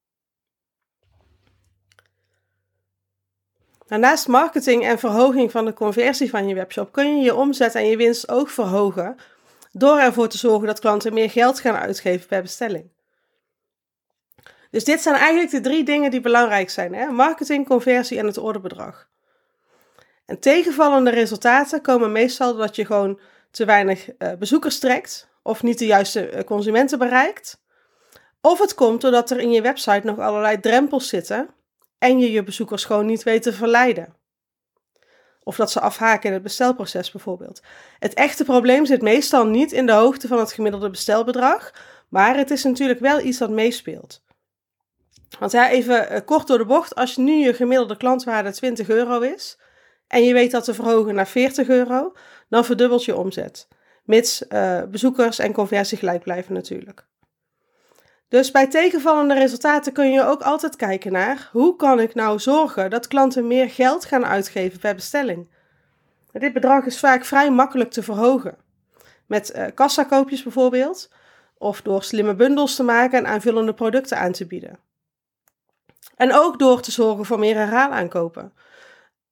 Naast 3.97 4.27
marketing 4.27 4.86
en 4.86 5.00
verhoging 5.00 5.51
van 5.51 5.65
de 5.65 5.74
conversie 5.74 6.30
van 6.30 6.47
je 6.47 6.56
webshop 6.56 6.91
kun 6.91 7.18
je 7.18 7.24
je 7.24 7.36
omzet 7.36 7.75
en 7.75 7.86
je 7.86 7.97
winst 7.97 8.30
ook 8.30 8.50
verhogen 8.50 9.15
door 9.71 9.97
ervoor 9.97 10.27
te 10.27 10.38
zorgen 10.38 10.68
dat 10.68 10.80
klanten 10.80 11.13
meer 11.13 11.30
geld 11.30 11.59
gaan 11.59 11.75
uitgeven 11.75 12.27
per 12.27 12.41
bestelling. 12.41 12.89
Dus 14.71 14.83
dit 14.83 15.01
zijn 15.01 15.15
eigenlijk 15.15 15.51
de 15.51 15.62
drie 15.62 15.83
dingen 15.83 16.12
die 16.12 16.21
belangrijk 16.21 16.69
zijn: 16.69 16.94
hè? 16.94 17.12
marketing, 17.12 17.68
conversie 17.68 18.18
en 18.18 18.25
het 18.25 18.38
orderbedrag. 18.38 19.07
En 20.25 20.39
tegenvallende 20.39 21.09
resultaten 21.09 21.81
komen 21.81 22.12
meestal 22.12 22.51
doordat 22.51 22.75
je 22.75 22.86
gewoon 22.86 23.19
te 23.51 23.65
weinig 23.65 24.09
uh, 24.18 24.33
bezoekers 24.33 24.80
trekt 24.80 25.30
of 25.44 25.63
niet 25.63 25.80
de 25.80 25.86
juiste 25.86 26.31
uh, 26.31 26.41
consumenten 26.41 27.00
bereikt. 27.00 27.62
Of 28.41 28.59
het 28.59 28.74
komt 28.74 29.01
doordat 29.01 29.30
er 29.30 29.39
in 29.39 29.51
je 29.51 29.62
website 29.62 30.01
nog 30.03 30.19
allerlei 30.19 30.59
drempels 30.59 31.07
zitten 31.07 31.50
en 32.00 32.19
je 32.19 32.31
je 32.31 32.44
bezoekers 32.44 32.86
gewoon 32.86 33.06
niet 33.06 33.24
weet 33.24 33.42
te 33.42 33.54
verleiden. 33.54 34.16
Of 35.44 35.56
dat 35.56 35.72
ze 35.72 35.80
afhaken 35.80 36.28
in 36.28 36.34
het 36.34 36.44
bestelproces 36.44 37.12
bijvoorbeeld. 37.12 37.62
Het 38.00 38.13
echte 38.13 38.44
probleem 38.44 38.86
zit 38.86 39.01
meestal 39.01 39.46
niet 39.46 39.72
in 39.72 39.86
de 39.86 39.92
hoogte 39.92 40.28
van 40.28 40.40
het 40.40 40.54
gemiddelde 40.54 40.90
bestelbedrag, 40.90 41.74
maar 42.10 42.38
het 42.38 42.51
is 42.51 42.63
natuurlijk 42.63 43.00
wel 43.00 43.19
iets 43.19 43.38
dat 43.38 43.50
meespeelt. 43.50 44.22
Want 45.40 45.51
ja, 45.51 45.69
even 45.69 46.12
uh, 46.12 46.18
kort 46.25 46.48
door 46.48 46.57
de 46.57 46.66
bocht, 46.66 46.96
als 46.96 47.18
nu 47.18 47.34
je 47.34 47.54
gemiddelde 47.54 47.98
klantwaarde 47.98 48.51
20 48.51 48.90
euro 48.90 49.19
is 49.19 49.60
en 50.07 50.24
je 50.24 50.34
weet 50.34 50.51
dat 50.51 50.63
te 50.63 50.74
verhogen 50.74 51.16
naar 51.16 51.28
40 51.28 51.68
euro, 51.68 52.13
dan 52.50 52.66
verdubbelt 52.66 53.06
je 53.06 53.16
omzet. 53.16 53.68
Mits 54.04 54.44
uh, 54.50 54.84
bezoekers 54.84 55.40
en 55.40 55.54
conversie 55.54 55.98
gelijk 55.98 56.24
blijven 56.24 56.54
natuurlijk. 56.54 57.07
Dus 58.30 58.52
bij 58.52 58.68
tegenvallende 58.68 59.34
resultaten 59.34 59.94
kun 59.94 60.12
je 60.12 60.24
ook 60.24 60.42
altijd 60.42 60.76
kijken 60.76 61.12
naar 61.12 61.50
hoe 61.52 61.76
kan 61.76 62.00
ik 62.00 62.16
nou 62.16 62.40
zorgen 62.40 62.90
dat 62.90 63.08
klanten 63.08 63.48
meer 63.48 63.70
geld 63.70 64.06
gaan 64.06 64.26
uitgeven 64.26 64.80
per 64.80 64.96
bestelling. 64.96 65.50
Dit 66.31 66.54
bedrag 66.54 66.86
is 66.86 67.00
vaak 67.00 67.26
vrij 67.26 67.52
makkelijk 67.52 67.92
te 67.92 68.04
verhogen. 68.04 68.58
Met 69.26 69.56
uh, 69.56 69.66
kassakoopjes 69.74 70.44
bijvoorbeeld, 70.44 71.12
of 71.58 71.81
door 71.81 72.04
slimme 72.04 72.36
bundels 72.36 72.76
te 72.76 72.84
maken 72.84 73.18
en 73.18 73.28
aanvullende 73.28 73.74
producten 73.74 74.18
aan 74.18 74.32
te 74.32 74.46
bieden. 74.48 74.80
En 76.16 76.34
ook 76.34 76.60
door 76.60 76.82
te 76.82 76.92
zorgen 76.92 77.25
voor 77.25 77.40
meer 77.40 77.56
herhaalaankopen. 77.56 78.54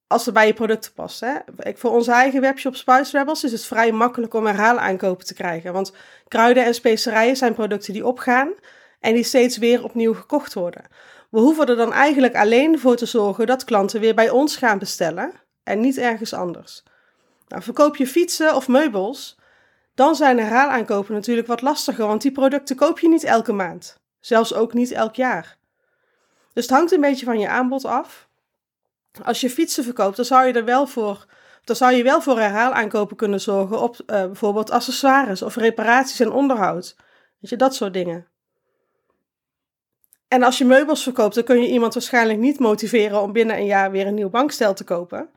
Als 0.06 0.24
het 0.24 0.34
bij 0.34 0.46
je 0.46 0.54
producten 0.54 0.92
past. 0.92 1.20
Hè. 1.20 1.34
Voor 1.74 1.90
onze 1.90 2.12
eigen 2.12 2.40
webshop 2.40 2.76
Spice 2.76 3.18
Rebels 3.18 3.44
is 3.44 3.52
het 3.52 3.64
vrij 3.64 3.92
makkelijk 3.92 4.34
om 4.34 4.46
herhaalaankopen 4.46 5.26
te 5.26 5.34
krijgen. 5.34 5.72
Want 5.72 5.92
kruiden 6.28 6.64
en 6.64 6.74
specerijen 6.74 7.36
zijn 7.36 7.54
producten 7.54 7.92
die 7.92 8.06
opgaan 8.06 8.52
en 9.00 9.14
die 9.14 9.24
steeds 9.24 9.56
weer 9.56 9.84
opnieuw 9.84 10.14
gekocht 10.14 10.54
worden. 10.54 10.84
We 11.30 11.38
hoeven 11.38 11.66
er 11.66 11.76
dan 11.76 11.92
eigenlijk 11.92 12.36
alleen 12.36 12.78
voor 12.78 12.96
te 12.96 13.06
zorgen 13.06 13.46
dat 13.46 13.64
klanten 13.64 14.00
weer 14.00 14.14
bij 14.14 14.30
ons 14.30 14.56
gaan 14.56 14.78
bestellen 14.78 15.32
en 15.62 15.80
niet 15.80 15.98
ergens 15.98 16.32
anders. 16.34 16.82
Nou, 17.48 17.62
verkoop 17.62 17.96
je 17.96 18.06
fietsen 18.06 18.54
of 18.54 18.68
meubels, 18.68 19.38
dan 19.94 20.14
zijn 20.14 20.38
herhaalaankopen 20.38 21.14
natuurlijk 21.14 21.46
wat 21.46 21.62
lastiger, 21.62 22.06
want 22.06 22.22
die 22.22 22.32
producten 22.32 22.76
koop 22.76 22.98
je 22.98 23.08
niet 23.08 23.24
elke 23.24 23.52
maand, 23.52 24.00
zelfs 24.20 24.54
ook 24.54 24.72
niet 24.72 24.90
elk 24.90 25.14
jaar. 25.14 25.56
Dus 26.52 26.66
het 26.66 26.76
hangt 26.76 26.92
een 26.92 27.00
beetje 27.00 27.24
van 27.24 27.38
je 27.38 27.48
aanbod 27.48 27.84
af. 27.84 28.28
Als 29.22 29.40
je 29.40 29.50
fietsen 29.50 29.84
verkoopt, 29.84 30.16
dan 30.16 30.24
zou 30.24 30.46
je 30.46 30.52
er 30.52 30.64
wel 30.64 30.86
voor, 30.86 31.26
dan 31.64 31.76
zou 31.76 31.92
je 31.92 32.02
wel 32.02 32.20
voor 32.20 32.38
herhaalaankopen 32.38 33.16
kunnen 33.16 33.40
zorgen 33.40 33.80
op 33.80 33.96
uh, 33.96 34.06
bijvoorbeeld 34.06 34.70
accessoires 34.70 35.42
of 35.42 35.56
reparaties 35.56 36.20
en 36.20 36.32
onderhoud. 36.32 36.96
Weet 37.38 37.50
je, 37.50 37.56
dat 37.56 37.74
soort 37.74 37.92
dingen. 37.92 38.26
En 40.28 40.42
als 40.42 40.58
je 40.58 40.64
meubels 40.64 41.02
verkoopt, 41.02 41.34
dan 41.34 41.44
kun 41.44 41.62
je 41.62 41.68
iemand 41.68 41.94
waarschijnlijk 41.94 42.38
niet 42.38 42.58
motiveren 42.58 43.22
om 43.22 43.32
binnen 43.32 43.56
een 43.56 43.66
jaar 43.66 43.90
weer 43.90 44.06
een 44.06 44.14
nieuw 44.14 44.30
bankstel 44.30 44.74
te 44.74 44.84
kopen. 44.84 45.30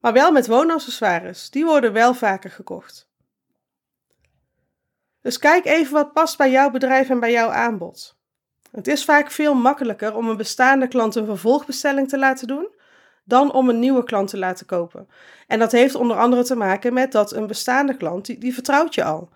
Maar 0.00 0.12
wel 0.12 0.32
met 0.32 0.46
woonaccessoires, 0.46 1.50
die 1.50 1.64
worden 1.64 1.92
wel 1.92 2.14
vaker 2.14 2.50
gekocht. 2.50 3.08
Dus 5.22 5.38
kijk 5.38 5.64
even 5.64 5.92
wat 5.92 6.12
past 6.12 6.36
bij 6.36 6.50
jouw 6.50 6.70
bedrijf 6.70 7.08
en 7.08 7.20
bij 7.20 7.32
jouw 7.32 7.48
aanbod. 7.48 8.16
Het 8.70 8.88
is 8.88 9.04
vaak 9.04 9.30
veel 9.30 9.54
makkelijker 9.54 10.14
om 10.14 10.28
een 10.28 10.36
bestaande 10.36 10.88
klant 10.88 11.14
een 11.14 11.24
vervolgbestelling 11.24 12.08
te 12.08 12.18
laten 12.18 12.46
doen 12.46 12.68
dan 13.24 13.52
om 13.52 13.68
een 13.68 13.78
nieuwe 13.78 14.04
klant 14.04 14.28
te 14.28 14.38
laten 14.38 14.66
kopen. 14.66 15.08
En 15.46 15.58
dat 15.58 15.72
heeft 15.72 15.94
onder 15.94 16.16
andere 16.16 16.44
te 16.44 16.56
maken 16.56 16.92
met 16.92 17.12
dat 17.12 17.32
een 17.32 17.46
bestaande 17.46 17.96
klant, 17.96 18.40
die, 18.40 18.54
vertrouwt 18.54 18.94
je 18.94 19.04
al. 19.04 19.28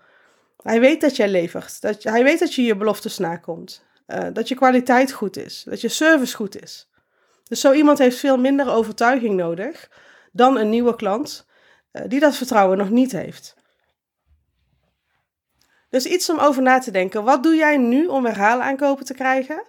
Hij 0.61 0.79
weet 0.79 1.01
dat 1.01 1.15
jij 1.15 1.29
levert, 1.29 1.81
dat, 1.81 2.03
hij 2.03 2.23
weet 2.23 2.39
dat 2.39 2.53
je 2.53 2.61
je 2.63 2.75
beloftes 2.75 3.17
nakomt. 3.17 3.83
Uh, 4.11 4.27
dat 4.33 4.47
je 4.47 4.55
kwaliteit 4.55 5.11
goed 5.11 5.37
is, 5.37 5.63
dat 5.63 5.81
je 5.81 5.87
service 5.87 6.35
goed 6.35 6.61
is. 6.61 6.89
Dus 7.43 7.61
zo 7.61 7.71
iemand 7.71 7.97
heeft 7.97 8.17
veel 8.17 8.37
minder 8.37 8.69
overtuiging 8.69 9.35
nodig 9.35 9.89
dan 10.31 10.57
een 10.57 10.69
nieuwe 10.69 10.95
klant 10.95 11.47
uh, 11.91 12.01
die 12.07 12.19
dat 12.19 12.35
vertrouwen 12.35 12.77
nog 12.77 12.89
niet 12.89 13.11
heeft. 13.11 13.55
Dus 15.89 16.05
iets 16.05 16.29
om 16.29 16.39
over 16.39 16.61
na 16.61 16.79
te 16.79 16.91
denken. 16.91 17.23
Wat 17.23 17.43
doe 17.43 17.55
jij 17.55 17.77
nu 17.77 18.07
om 18.07 18.25
herhaalaankopen 18.25 19.05
te 19.05 19.13
krijgen? 19.13 19.63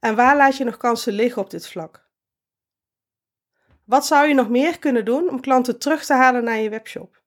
En 0.00 0.14
waar 0.14 0.36
laat 0.36 0.56
je 0.56 0.64
nog 0.64 0.76
kansen 0.76 1.12
liggen 1.12 1.42
op 1.42 1.50
dit 1.50 1.68
vlak? 1.68 2.06
Wat 3.84 4.06
zou 4.06 4.28
je 4.28 4.34
nog 4.34 4.48
meer 4.48 4.78
kunnen 4.78 5.04
doen 5.04 5.30
om 5.30 5.40
klanten 5.40 5.78
terug 5.78 6.04
te 6.04 6.14
halen 6.14 6.44
naar 6.44 6.58
je 6.58 6.68
webshop? 6.68 7.22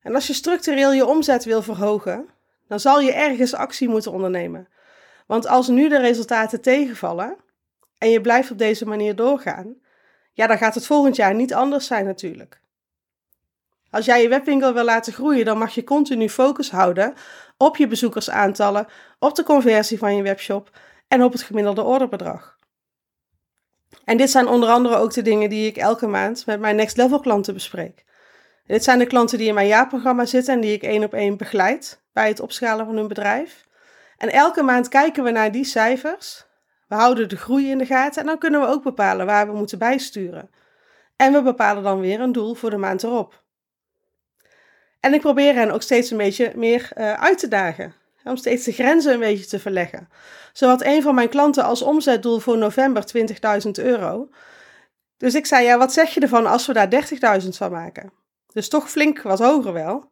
En 0.00 0.14
als 0.14 0.26
je 0.26 0.32
structureel 0.32 0.92
je 0.92 1.06
omzet 1.06 1.44
wil 1.44 1.62
verhogen, 1.62 2.28
dan 2.70 2.80
zal 2.80 3.00
je 3.00 3.12
ergens 3.12 3.54
actie 3.54 3.88
moeten 3.88 4.12
ondernemen. 4.12 4.68
Want 5.26 5.46
als 5.46 5.68
nu 5.68 5.88
de 5.88 5.98
resultaten 5.98 6.60
tegenvallen 6.60 7.36
en 7.98 8.10
je 8.10 8.20
blijft 8.20 8.50
op 8.50 8.58
deze 8.58 8.86
manier 8.86 9.16
doorgaan, 9.16 9.74
ja, 10.32 10.46
dan 10.46 10.58
gaat 10.58 10.74
het 10.74 10.86
volgend 10.86 11.16
jaar 11.16 11.34
niet 11.34 11.54
anders 11.54 11.86
zijn 11.86 12.04
natuurlijk. 12.04 12.60
Als 13.90 14.04
jij 14.04 14.22
je 14.22 14.28
webwinkel 14.28 14.72
wil 14.72 14.84
laten 14.84 15.12
groeien, 15.12 15.44
dan 15.44 15.58
mag 15.58 15.74
je 15.74 15.84
continu 15.84 16.28
focus 16.28 16.70
houden 16.70 17.14
op 17.56 17.76
je 17.76 17.86
bezoekersaantallen, 17.86 18.86
op 19.18 19.34
de 19.34 19.42
conversie 19.42 19.98
van 19.98 20.16
je 20.16 20.22
webshop 20.22 20.70
en 21.08 21.22
op 21.22 21.32
het 21.32 21.42
gemiddelde 21.42 21.82
orderbedrag. 21.82 22.58
En 24.04 24.16
dit 24.16 24.30
zijn 24.30 24.48
onder 24.48 24.68
andere 24.68 24.96
ook 24.96 25.12
de 25.12 25.22
dingen 25.22 25.50
die 25.50 25.66
ik 25.66 25.76
elke 25.76 26.06
maand 26.06 26.46
met 26.46 26.60
mijn 26.60 26.76
next 26.76 26.96
level 26.96 27.20
klanten 27.20 27.54
bespreek. 27.54 28.04
Dit 28.70 28.84
zijn 28.84 28.98
de 28.98 29.06
klanten 29.06 29.38
die 29.38 29.48
in 29.48 29.54
mijn 29.54 29.66
jaarprogramma 29.66 30.24
zitten 30.24 30.54
en 30.54 30.60
die 30.60 30.72
ik 30.72 30.82
één 30.82 31.04
op 31.04 31.14
één 31.14 31.36
begeleid 31.36 32.00
bij 32.12 32.28
het 32.28 32.40
opschalen 32.40 32.86
van 32.86 32.96
hun 32.96 33.08
bedrijf. 33.08 33.66
En 34.16 34.32
elke 34.32 34.62
maand 34.62 34.88
kijken 34.88 35.24
we 35.24 35.30
naar 35.30 35.52
die 35.52 35.64
cijfers. 35.64 36.46
We 36.88 36.94
houden 36.94 37.28
de 37.28 37.36
groei 37.36 37.70
in 37.70 37.78
de 37.78 37.86
gaten 37.86 38.20
en 38.20 38.26
dan 38.26 38.38
kunnen 38.38 38.60
we 38.60 38.66
ook 38.66 38.82
bepalen 38.82 39.26
waar 39.26 39.46
we 39.46 39.56
moeten 39.56 39.78
bijsturen. 39.78 40.50
En 41.16 41.32
we 41.32 41.42
bepalen 41.42 41.82
dan 41.82 42.00
weer 42.00 42.20
een 42.20 42.32
doel 42.32 42.54
voor 42.54 42.70
de 42.70 42.76
maand 42.76 43.02
erop. 43.02 43.42
En 45.00 45.14
ik 45.14 45.20
probeer 45.20 45.54
hen 45.54 45.70
ook 45.70 45.82
steeds 45.82 46.10
een 46.10 46.16
beetje 46.16 46.52
meer 46.54 46.90
uh, 46.98 47.12
uit 47.12 47.38
te 47.38 47.48
dagen. 47.48 47.94
Om 48.24 48.36
steeds 48.36 48.64
de 48.64 48.72
grenzen 48.72 49.12
een 49.12 49.20
beetje 49.20 49.46
te 49.46 49.58
verleggen. 49.58 50.08
Zo 50.52 50.68
had 50.68 50.84
een 50.84 51.02
van 51.02 51.14
mijn 51.14 51.28
klanten 51.28 51.64
als 51.64 51.82
omzetdoel 51.82 52.38
voor 52.38 52.58
november 52.58 53.04
20.000 53.64 53.70
euro. 53.72 54.28
Dus 55.16 55.34
ik 55.34 55.46
zei, 55.46 55.64
ja, 55.64 55.78
wat 55.78 55.92
zeg 55.92 56.14
je 56.14 56.20
ervan 56.20 56.46
als 56.46 56.66
we 56.66 56.72
daar 56.72 57.40
30.000 57.42 57.48
van 57.48 57.70
maken? 57.70 58.19
Dus 58.52 58.68
toch 58.68 58.90
flink 58.90 59.22
wat 59.22 59.38
hoger 59.38 59.72
wel. 59.72 60.10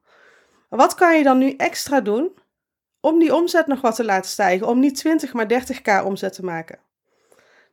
Wat 0.68 0.94
kan 0.94 1.16
je 1.16 1.22
dan 1.22 1.38
nu 1.38 1.54
extra 1.56 2.00
doen 2.00 2.38
om 3.00 3.18
die 3.18 3.34
omzet 3.34 3.66
nog 3.66 3.80
wat 3.80 3.94
te 3.94 4.04
laten 4.04 4.30
stijgen? 4.30 4.66
Om 4.66 4.78
niet 4.78 4.96
20, 4.96 5.32
maar 5.32 5.46
30k 5.52 6.04
omzet 6.04 6.32
te 6.32 6.44
maken? 6.44 6.78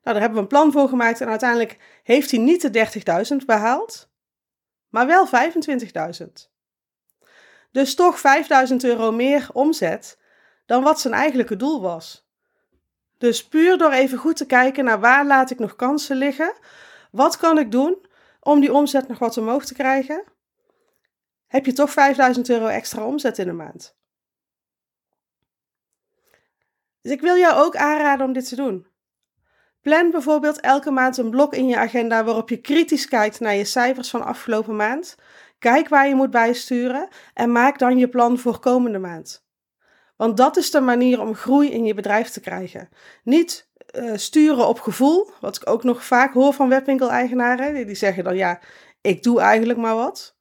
Nou, 0.05 0.17
daar 0.17 0.19
hebben 0.19 0.34
we 0.34 0.39
een 0.39 0.48
plan 0.48 0.72
voor 0.72 0.89
gemaakt 0.89 1.22
en 1.22 1.29
uiteindelijk 1.29 1.77
heeft 2.03 2.31
hij 2.31 2.39
niet 2.39 2.74
de 2.74 2.88
30.000 3.39 3.45
behaald, 3.45 4.10
maar 4.89 5.07
wel 5.07 5.27
25.000. 5.27 6.25
Dus 7.72 7.95
toch 7.95 8.19
5000 8.19 8.84
euro 8.84 9.12
meer 9.12 9.50
omzet 9.53 10.17
dan 10.65 10.84
wat 10.84 11.00
zijn 11.00 11.13
eigenlijke 11.13 11.55
doel 11.55 11.81
was. 11.81 12.27
Dus 13.17 13.48
puur 13.48 13.77
door 13.77 13.91
even 13.91 14.17
goed 14.17 14.38
te 14.38 14.45
kijken 14.45 14.86
naar 14.86 15.00
waar 15.00 15.25
laat 15.25 15.51
ik 15.51 15.60
nog 15.60 15.75
kansen 15.75 16.15
liggen, 16.15 16.53
wat 17.12 17.38
kan 17.38 17.57
ik 17.57 17.72
doen 17.72 18.05
om 18.39 18.60
die 18.60 18.74
omzet 18.74 19.07
nog 19.07 19.19
wat 19.19 19.38
omhoog 19.38 19.65
te 19.65 19.74
krijgen, 19.74 20.24
heb 21.48 21.66
je 21.66 21.74
toch 21.74 21.92
5000 21.92 22.50
euro 22.50 22.68
extra 22.68 23.06
omzet 23.06 23.38
in 23.38 23.46
de 23.46 23.54
maand. 23.54 23.96
Dus 27.02 27.12
ik 27.12 27.22
wil 27.22 27.38
jou 27.38 27.66
ook 27.66 27.75
aanraden 27.75 28.25
om 28.25 28.34
dit 28.34 28.48
te 28.48 28.56
doen. 28.56 28.88
Plan 29.82 30.12
bijvoorbeeld 30.12 30.60
elke 30.60 30.92
maand 30.92 31.18
een 31.18 31.30
blok 31.30 31.54
in 31.54 31.68
je 31.68 31.78
agenda 31.78 32.24
waarop 32.24 32.50
je 32.50 32.62
kritisch 32.62 33.08
kijkt 33.08 33.40
naar 33.40 33.56
je 33.56 33.66
cijfers 33.66 34.10
van 34.10 34.24
afgelopen 34.24 34.75
maand. 34.75 35.16
Kijk 35.60 35.90
waar 35.90 36.08
je 36.08 36.16
moet 36.16 36.32
bijsturen 36.32 37.08
en 37.34 37.52
maak 37.52 37.80
dan 37.80 37.98
je 37.98 38.10
plan 38.10 38.40
voor 38.40 38.60
komende 38.60 39.00
maand. 39.00 39.46
Want 40.16 40.38
dat 40.38 40.58
is 40.58 40.72
de 40.72 40.82
manier 40.82 41.22
om 41.22 41.36
groei 41.36 41.72
in 41.72 41.86
je 41.86 41.94
bedrijf 41.94 42.30
te 42.30 42.40
krijgen. 42.40 42.90
Niet 43.24 43.70
uh, 43.92 44.12
sturen 44.16 44.68
op 44.68 44.80
gevoel, 44.80 45.32
wat 45.40 45.56
ik 45.56 45.70
ook 45.70 45.84
nog 45.84 46.06
vaak 46.06 46.34
hoor 46.34 46.54
van 46.54 46.70
webwinkel-eigenaren. 46.70 47.86
Die 47.86 47.96
zeggen 47.96 48.24
dan 48.24 48.36
ja, 48.36 48.60
ik 49.02 49.24
doe 49.24 49.40
eigenlijk 49.40 49.80
maar 49.80 49.96
wat. 49.96 50.35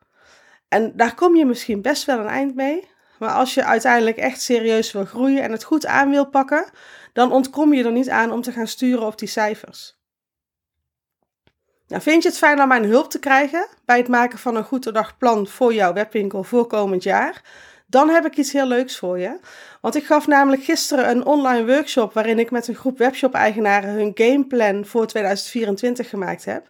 En 0.69 0.93
daar 0.97 1.15
kom 1.15 1.37
je 1.37 1.47
misschien 1.47 1.83
best 1.83 2.05
wel 2.05 2.19
een 2.19 2.27
eind 2.27 2.55
mee. 2.55 2.89
Maar 3.19 3.31
als 3.31 3.55
je 3.55 3.65
uiteindelijk 3.65 4.17
echt 4.17 4.41
serieus 4.41 4.93
wil 4.93 5.05
groeien 5.05 5.43
en 5.43 5.53
het 5.53 5.65
goed 5.65 5.87
aan 5.87 6.11
wil 6.11 6.27
pakken, 6.27 6.71
dan 7.13 7.33
ontkom 7.33 7.75
je 7.75 7.85
er 7.85 7.93
niet 7.93 8.11
aan 8.11 8.33
om 8.33 8.43
te 8.43 8.53
gaan 8.53 8.67
sturen 8.67 9.07
op 9.07 9.19
die 9.19 9.29
cijfers. 9.29 9.99
Nou, 11.89 12.03
vind 12.03 12.23
je 12.23 12.29
het 12.29 12.39
fijn 12.39 12.63
om 12.63 12.69
mijn 12.69 12.85
hulp 12.85 13.11
te 13.11 13.19
krijgen 13.19 13.67
bij 13.85 13.97
het 13.97 14.09
maken 14.09 14.39
van 14.39 14.57
een 14.57 14.65
goed 14.65 14.93
plan 15.19 15.47
voor 15.47 15.75
jouw 15.75 15.93
webwinkel 15.93 16.43
voor 16.43 16.67
komend 16.67 17.03
jaar? 17.03 17.43
Dan 17.87 18.09
heb 18.09 18.27
ik 18.27 18.37
iets 18.37 18.53
heel 18.53 18.67
leuks 18.67 18.99
voor 18.99 19.19
je. 19.19 19.39
Want 19.81 19.95
ik 19.95 20.05
gaf 20.05 20.27
namelijk 20.27 20.65
gisteren 20.65 21.11
een 21.11 21.25
online 21.25 21.67
workshop 21.67 22.13
waarin 22.13 22.39
ik 22.39 22.51
met 22.51 22.69
een 22.69 22.75
groep 22.75 22.99
webshop-eigenaren 22.99 23.91
hun 23.91 24.11
gameplan 24.15 24.85
voor 24.87 25.07
2024 25.07 26.09
gemaakt 26.09 26.45
heb. 26.45 26.69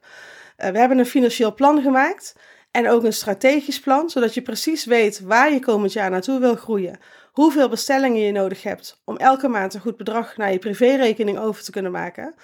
Uh, 0.59 0.69
we 0.69 0.79
hebben 0.79 0.99
een 0.99 1.07
financieel 1.07 1.55
plan 1.55 1.83
gemaakt 1.83 2.35
en 2.75 2.89
ook 2.89 3.05
een 3.05 3.13
strategisch 3.13 3.81
plan, 3.81 4.11
zodat 4.11 4.35
je 4.35 4.43
precies 4.43 4.85
weet 4.85 5.21
waar 5.21 5.53
je 5.53 5.59
komend 5.59 5.93
jaar 5.93 6.11
naartoe 6.11 6.41
wil 6.41 6.55
groeien, 6.55 6.99
hoeveel 7.33 7.69
bestellingen 7.69 8.21
je 8.21 8.33
nodig 8.33 8.63
hebt 8.63 9.01
om 9.05 9.17
elke 9.17 9.49
maand 9.49 9.75
een 9.75 9.81
goed 9.81 9.97
bedrag 9.97 10.37
naar 10.37 10.53
je 10.53 10.59
privérekening 10.59 11.39
over 11.39 11.63
te 11.63 11.71
kunnen 11.71 11.93
maken. 11.93 12.35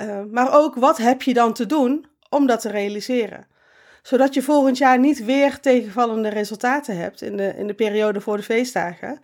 Uh, 0.00 0.20
maar 0.30 0.52
ook 0.52 0.74
wat 0.74 0.96
heb 0.96 1.22
je 1.22 1.34
dan 1.34 1.52
te 1.52 1.66
doen 1.66 2.06
om 2.30 2.46
dat 2.46 2.60
te 2.60 2.70
realiseren. 2.70 3.46
Zodat 4.02 4.34
je 4.34 4.42
volgend 4.42 4.78
jaar 4.78 4.98
niet 4.98 5.24
weer 5.24 5.60
tegenvallende 5.60 6.28
resultaten 6.28 6.96
hebt 6.96 7.22
in 7.22 7.36
de, 7.36 7.54
in 7.56 7.66
de 7.66 7.74
periode 7.74 8.20
voor 8.20 8.36
de 8.36 8.42
feestdagen. 8.42 9.20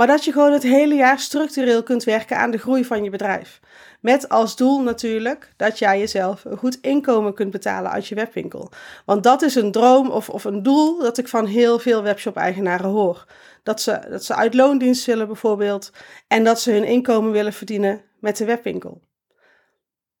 Maar 0.00 0.08
dat 0.08 0.24
je 0.24 0.32
gewoon 0.32 0.52
het 0.52 0.62
hele 0.62 0.94
jaar 0.94 1.18
structureel 1.18 1.82
kunt 1.82 2.04
werken 2.04 2.36
aan 2.36 2.50
de 2.50 2.58
groei 2.58 2.84
van 2.84 3.04
je 3.04 3.10
bedrijf. 3.10 3.60
Met 4.00 4.28
als 4.28 4.56
doel 4.56 4.82
natuurlijk 4.82 5.52
dat 5.56 5.78
jij 5.78 5.98
jezelf 5.98 6.44
een 6.44 6.56
goed 6.56 6.78
inkomen 6.80 7.34
kunt 7.34 7.50
betalen 7.50 7.90
uit 7.90 8.06
je 8.06 8.14
webwinkel. 8.14 8.70
Want 9.04 9.22
dat 9.22 9.42
is 9.42 9.54
een 9.54 9.72
droom 9.72 10.10
of, 10.10 10.28
of 10.28 10.44
een 10.44 10.62
doel 10.62 10.98
dat 10.98 11.18
ik 11.18 11.28
van 11.28 11.46
heel 11.46 11.78
veel 11.78 12.02
webshop-eigenaren 12.02 12.90
hoor. 12.90 13.26
Dat 13.62 13.80
ze, 13.80 14.00
dat 14.10 14.24
ze 14.24 14.34
uit 14.34 14.54
loondienst 14.54 15.06
willen 15.06 15.26
bijvoorbeeld 15.26 15.92
en 16.28 16.44
dat 16.44 16.60
ze 16.60 16.72
hun 16.72 16.84
inkomen 16.84 17.32
willen 17.32 17.52
verdienen 17.52 18.02
met 18.20 18.36
de 18.36 18.44
webwinkel. 18.44 19.02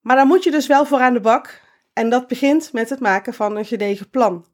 Maar 0.00 0.16
dan 0.16 0.26
moet 0.26 0.44
je 0.44 0.50
dus 0.50 0.66
wel 0.66 0.86
voor 0.86 1.00
aan 1.00 1.14
de 1.14 1.20
bak 1.20 1.60
en 1.92 2.10
dat 2.10 2.26
begint 2.26 2.72
met 2.72 2.90
het 2.90 3.00
maken 3.00 3.34
van 3.34 3.56
een 3.56 3.64
gedegen 3.64 4.10
plan. 4.10 4.46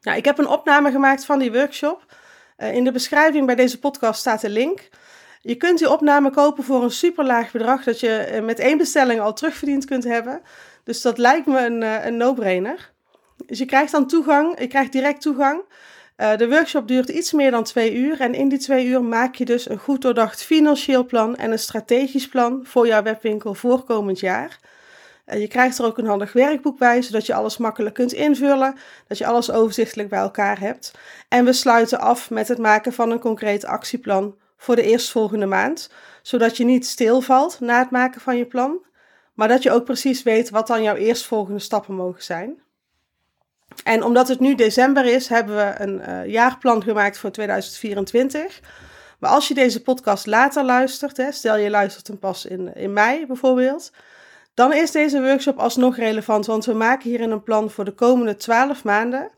Nou, 0.00 0.16
ik 0.16 0.24
heb 0.24 0.38
een 0.38 0.48
opname 0.48 0.90
gemaakt 0.90 1.24
van 1.24 1.38
die 1.38 1.52
workshop. 1.52 2.06
Uh, 2.58 2.74
in 2.74 2.84
de 2.84 2.92
beschrijving 2.92 3.46
bij 3.46 3.54
deze 3.54 3.78
podcast 3.78 4.20
staat 4.20 4.40
de 4.40 4.48
link. 4.48 4.88
Je 5.40 5.54
kunt 5.54 5.78
die 5.78 5.90
opname 5.90 6.30
kopen 6.30 6.64
voor 6.64 6.82
een 6.82 6.90
superlaag 6.90 7.52
bedrag 7.52 7.84
dat 7.84 8.00
je 8.00 8.28
uh, 8.32 8.44
met 8.44 8.58
één 8.58 8.78
bestelling 8.78 9.20
al 9.20 9.32
terugverdiend 9.32 9.84
kunt 9.84 10.04
hebben. 10.04 10.42
Dus 10.84 11.02
dat 11.02 11.18
lijkt 11.18 11.46
me 11.46 11.66
een, 11.66 11.82
uh, 11.82 12.04
een 12.04 12.16
no-brainer. 12.16 12.92
Dus 13.46 13.58
je 13.58 13.64
krijgt 13.64 13.92
dan 13.92 14.06
toegang, 14.06 14.60
je 14.60 14.66
krijgt 14.66 14.92
direct 14.92 15.20
toegang. 15.20 15.60
de 16.16 16.48
workshop 16.48 16.88
duurt 16.88 17.08
iets 17.08 17.32
meer 17.32 17.50
dan 17.50 17.64
twee 17.64 17.94
uur 17.94 18.20
en 18.20 18.34
in 18.34 18.48
die 18.48 18.58
twee 18.58 18.86
uur 18.86 19.02
maak 19.02 19.34
je 19.34 19.44
dus 19.44 19.68
een 19.68 19.78
goed 19.78 20.02
doordacht 20.02 20.42
financieel 20.42 21.04
plan 21.04 21.36
en 21.36 21.50
een 21.50 21.58
strategisch 21.58 22.28
plan 22.28 22.60
voor 22.64 22.86
jouw 22.86 23.02
webwinkel 23.02 23.54
voor 23.54 23.84
komend 23.84 24.20
jaar. 24.20 24.58
Je 25.30 25.48
krijgt 25.48 25.78
er 25.78 25.84
ook 25.84 25.98
een 25.98 26.06
handig 26.06 26.32
werkboek 26.32 26.78
bij, 26.78 27.02
zodat 27.02 27.26
je 27.26 27.34
alles 27.34 27.56
makkelijk 27.56 27.94
kunt 27.94 28.12
invullen, 28.12 28.74
dat 29.06 29.18
je 29.18 29.26
alles 29.26 29.50
overzichtelijk 29.50 30.08
bij 30.08 30.18
elkaar 30.18 30.60
hebt. 30.60 30.92
En 31.28 31.44
we 31.44 31.52
sluiten 31.52 32.00
af 32.00 32.30
met 32.30 32.48
het 32.48 32.58
maken 32.58 32.92
van 32.92 33.10
een 33.10 33.18
concreet 33.18 33.64
actieplan 33.64 34.36
voor 34.56 34.76
de 34.76 34.82
eerstvolgende 34.82 35.46
maand, 35.46 35.90
zodat 36.22 36.56
je 36.56 36.64
niet 36.64 36.86
stilvalt 36.86 37.60
na 37.60 37.78
het 37.78 37.90
maken 37.90 38.20
van 38.20 38.36
je 38.36 38.46
plan, 38.46 38.78
maar 39.34 39.48
dat 39.48 39.62
je 39.62 39.70
ook 39.70 39.84
precies 39.84 40.22
weet 40.22 40.50
wat 40.50 40.66
dan 40.66 40.82
jouw 40.82 40.94
eerstvolgende 40.94 41.60
stappen 41.60 41.94
mogen 41.94 42.22
zijn. 42.22 42.62
En 43.84 44.02
omdat 44.02 44.28
het 44.28 44.40
nu 44.40 44.54
december 44.54 45.04
is, 45.04 45.28
hebben 45.28 45.56
we 45.56 45.74
een 45.78 46.02
uh, 46.08 46.26
jaarplan 46.26 46.82
gemaakt 46.82 47.18
voor 47.18 47.30
2024. 47.30 48.60
Maar 49.18 49.30
als 49.30 49.48
je 49.48 49.54
deze 49.54 49.82
podcast 49.82 50.26
later 50.26 50.64
luistert, 50.64 51.16
hè, 51.16 51.32
stel 51.32 51.56
je 51.56 51.70
luistert 51.70 52.06
hem 52.06 52.18
pas 52.18 52.44
in, 52.44 52.74
in 52.74 52.92
mei 52.92 53.26
bijvoorbeeld, 53.26 53.92
dan 54.58 54.72
is 54.72 54.90
deze 54.90 55.22
workshop 55.22 55.58
alsnog 55.58 55.96
relevant, 55.96 56.46
want 56.46 56.64
we 56.64 56.72
maken 56.72 57.08
hierin 57.08 57.30
een 57.30 57.42
plan 57.42 57.70
voor 57.70 57.84
de 57.84 57.92
komende 57.92 58.36
12 58.36 58.84
maanden. 58.84 59.30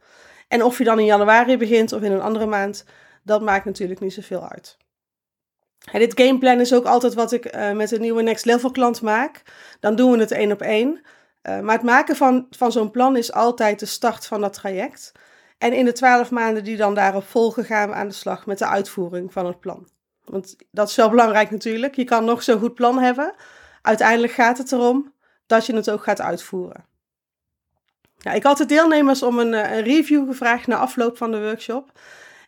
En 0.48 0.62
of 0.62 0.78
je 0.78 0.84
dan 0.84 0.98
in 0.98 1.04
januari 1.04 1.56
begint 1.56 1.92
of 1.92 2.02
in 2.02 2.12
een 2.12 2.20
andere 2.20 2.46
maand, 2.46 2.84
dat 3.22 3.40
maakt 3.40 3.64
natuurlijk 3.64 4.00
niet 4.00 4.12
zoveel 4.12 4.48
uit. 4.48 4.76
En 5.92 5.98
dit 5.98 6.20
gameplan 6.20 6.60
is 6.60 6.74
ook 6.74 6.84
altijd 6.84 7.14
wat 7.14 7.32
ik 7.32 7.54
uh, 7.54 7.72
met 7.72 7.90
een 7.90 8.00
nieuwe 8.00 8.22
next 8.22 8.44
level 8.44 8.70
klant 8.70 9.02
maak. 9.02 9.42
Dan 9.80 9.96
doen 9.96 10.12
we 10.12 10.18
het 10.18 10.30
één 10.30 10.52
op 10.52 10.62
één. 10.62 11.00
Uh, 11.42 11.60
maar 11.60 11.74
het 11.74 11.84
maken 11.84 12.16
van, 12.16 12.46
van 12.50 12.72
zo'n 12.72 12.90
plan 12.90 13.16
is 13.16 13.32
altijd 13.32 13.80
de 13.80 13.86
start 13.86 14.26
van 14.26 14.40
dat 14.40 14.52
traject. 14.52 15.12
En 15.58 15.72
in 15.72 15.84
de 15.84 15.92
12 15.92 16.30
maanden 16.30 16.64
die 16.64 16.76
dan 16.76 16.94
daarop 16.94 17.24
volgen, 17.24 17.64
gaan 17.64 17.88
we 17.88 17.94
aan 17.94 18.08
de 18.08 18.14
slag 18.14 18.46
met 18.46 18.58
de 18.58 18.66
uitvoering 18.66 19.32
van 19.32 19.46
het 19.46 19.60
plan. 19.60 19.88
Want 20.24 20.56
dat 20.70 20.88
is 20.88 20.96
wel 20.96 21.10
belangrijk 21.10 21.50
natuurlijk. 21.50 21.94
Je 21.94 22.04
kan 22.04 22.24
nog 22.24 22.42
zo'n 22.42 22.60
goed 22.60 22.74
plan 22.74 22.98
hebben. 22.98 23.34
Uiteindelijk 23.82 24.32
gaat 24.32 24.58
het 24.58 24.72
erom 24.72 25.14
dat 25.46 25.66
je 25.66 25.74
het 25.74 25.90
ook 25.90 26.02
gaat 26.02 26.20
uitvoeren. 26.20 26.84
Ik 28.32 28.42
had 28.42 28.58
de 28.58 28.66
deelnemers 28.66 29.22
om 29.22 29.38
een, 29.38 29.54
eh, 29.54 29.76
een 29.76 29.82
review 29.82 30.28
gevraagd 30.28 30.66
na 30.66 30.76
afloop 30.76 31.16
van 31.16 31.30
de 31.30 31.40
workshop. 31.40 31.92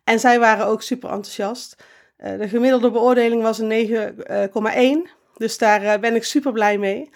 En 0.05 0.21
zij 0.21 0.39
waren 0.39 0.67
ook 0.67 0.83
super 0.83 1.11
enthousiast. 1.11 1.77
Uh, 2.19 2.39
de 2.39 2.49
gemiddelde 2.49 2.91
beoordeling 2.91 3.43
was 3.43 3.59
een 3.59 3.67
9,1. 3.69 5.11
Dus 5.37 5.59
daar 5.59 6.01
ben 6.01 6.15
ik 6.15 6.25
super 6.25 6.53
blij 6.53 6.79
mee. 6.79 7.11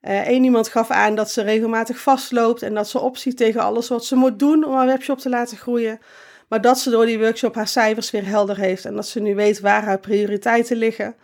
Eén 0.00 0.44
iemand 0.44 0.68
gaf 0.68 0.90
aan 0.90 1.14
dat 1.14 1.30
ze 1.30 1.42
regelmatig 1.42 1.98
vastloopt 1.98 2.62
en 2.62 2.74
dat 2.74 2.88
ze 2.88 2.98
opziet 2.98 3.36
tegen 3.36 3.60
alles 3.60 3.88
wat 3.88 4.04
ze 4.04 4.16
moet 4.16 4.38
doen 4.38 4.64
om 4.64 4.74
haar 4.74 4.86
webshop 4.86 5.18
te 5.18 5.28
laten 5.28 5.56
groeien. 5.56 6.00
Maar 6.48 6.60
dat 6.60 6.78
ze 6.78 6.90
door 6.90 7.06
die 7.06 7.18
workshop 7.18 7.54
haar 7.54 7.68
cijfers 7.68 8.10
weer 8.10 8.26
helder 8.26 8.56
heeft 8.56 8.84
en 8.84 8.94
dat 8.94 9.08
ze 9.08 9.20
nu 9.20 9.34
weet 9.34 9.60
waar 9.60 9.84
haar 9.84 9.98
prioriteiten 9.98 10.76
liggen. 10.76 11.16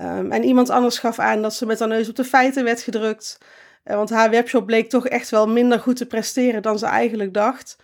Ehm, 0.00 0.30
en 0.32 0.44
iemand 0.44 0.70
anders 0.70 0.98
gaf 0.98 1.18
aan 1.18 1.42
dat 1.42 1.54
ze 1.54 1.66
met 1.66 1.78
haar 1.78 1.88
neus 1.88 2.08
op 2.08 2.16
de 2.16 2.24
feiten 2.24 2.64
werd 2.64 2.82
gedrukt. 2.82 3.38
Uh, 3.84 3.94
want 3.94 4.10
haar 4.10 4.30
webshop 4.30 4.66
bleek 4.66 4.88
toch 4.88 5.08
echt 5.08 5.30
wel 5.30 5.48
minder 5.48 5.80
goed 5.80 5.96
te 5.96 6.06
presteren 6.06 6.62
dan 6.62 6.78
ze 6.78 6.86
eigenlijk 6.86 7.34
dacht. 7.34 7.76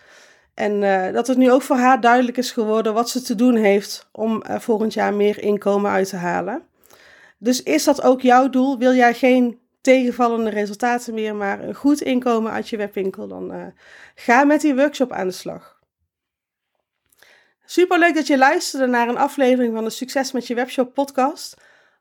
En 0.53 0.81
uh, 0.81 1.13
dat 1.13 1.27
het 1.27 1.37
nu 1.37 1.51
ook 1.51 1.61
voor 1.61 1.75
haar 1.75 2.01
duidelijk 2.01 2.37
is 2.37 2.51
geworden 2.51 2.93
wat 2.93 3.09
ze 3.09 3.21
te 3.21 3.35
doen 3.35 3.55
heeft 3.55 4.09
om 4.11 4.43
volgend 4.45 4.93
jaar 4.93 5.13
meer 5.13 5.39
inkomen 5.41 5.91
uit 5.91 6.09
te 6.09 6.15
halen. 6.15 6.61
Dus 7.37 7.63
is 7.63 7.83
dat 7.83 8.01
ook 8.01 8.21
jouw 8.21 8.49
doel? 8.49 8.77
Wil 8.77 8.93
jij 8.93 9.13
geen 9.13 9.59
tegenvallende 9.81 10.49
resultaten 10.49 11.13
meer, 11.13 11.35
maar 11.35 11.63
een 11.63 11.75
goed 11.75 12.01
inkomen 12.01 12.51
uit 12.51 12.69
je 12.69 12.77
webwinkel? 12.77 13.27
Dan 13.27 13.73
ga 14.15 14.43
met 14.43 14.61
die 14.61 14.75
workshop 14.75 15.11
aan 15.11 15.27
de 15.27 15.33
slag. 15.33 15.79
Super 17.65 17.99
leuk 17.99 18.15
dat 18.15 18.27
je 18.27 18.37
luisterde 18.37 18.87
naar 18.87 19.07
een 19.07 19.17
aflevering 19.17 19.73
van 19.73 19.83
de 19.83 19.89
Succes 19.89 20.31
met 20.31 20.47
je 20.47 20.55
webshop 20.55 20.93
podcast. 20.93 21.55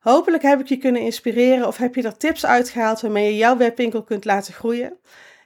Hopelijk 0.06 0.42
heb 0.42 0.60
ik 0.60 0.68
je 0.68 0.76
kunnen 0.76 1.02
inspireren 1.02 1.66
of 1.66 1.76
heb 1.76 1.94
je 1.94 2.02
er 2.02 2.16
tips 2.16 2.46
uitgehaald 2.46 3.00
waarmee 3.00 3.24
je 3.24 3.36
jouw 3.36 3.56
webwinkel 3.56 4.02
kunt 4.02 4.24
laten 4.24 4.54
groeien. 4.54 4.98